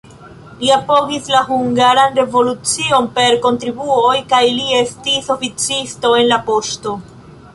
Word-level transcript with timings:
Li 0.61 0.69
apogis 0.75 1.27
la 1.33 1.41
hungaran 1.49 2.15
revolucion 2.21 3.09
per 3.19 3.37
kontribuoj 3.45 4.15
kaj 4.33 4.41
li 4.57 4.65
estis 4.79 5.29
oficisto 5.35 6.15
en 6.23 6.27
la 6.33 6.41
poŝto. 6.49 6.99